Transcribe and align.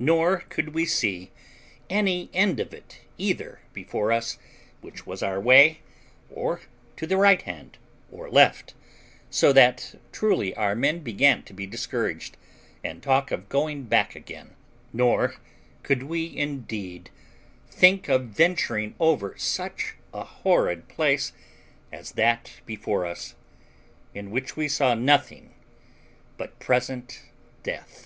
Nor 0.00 0.42
could 0.48 0.74
we 0.74 0.86
see 0.86 1.32
any 1.90 2.30
end 2.32 2.60
of 2.60 2.72
it 2.72 3.00
either 3.16 3.58
before 3.72 4.12
us, 4.12 4.38
which 4.80 5.08
was 5.08 5.24
our 5.24 5.40
way, 5.40 5.80
or 6.30 6.60
to 6.96 7.04
the 7.04 7.16
right 7.16 7.42
hand 7.42 7.78
or 8.08 8.30
left; 8.30 8.74
so 9.28 9.52
that 9.52 9.96
truly 10.12 10.54
our 10.54 10.76
men 10.76 11.00
began 11.00 11.42
to 11.42 11.52
be 11.52 11.66
discouraged, 11.66 12.36
and 12.84 13.02
talk 13.02 13.32
of 13.32 13.48
going 13.48 13.86
back 13.86 14.14
again. 14.14 14.54
Nor 14.92 15.34
could 15.82 16.04
we 16.04 16.26
indeed 16.36 17.10
think 17.68 18.08
of 18.08 18.26
venturing 18.26 18.94
over 19.00 19.34
such 19.36 19.96
a 20.14 20.22
horrid 20.22 20.86
place 20.86 21.32
as 21.90 22.12
that 22.12 22.52
before 22.64 23.04
us, 23.04 23.34
in 24.14 24.30
which 24.30 24.54
we 24.56 24.68
saw 24.68 24.94
nothing 24.94 25.56
but 26.36 26.56
present 26.60 27.22
death. 27.64 28.04